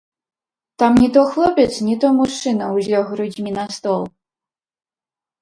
[0.79, 4.01] Там не то хлопец, не то мужчына ўзлёг грудзьмі на стол.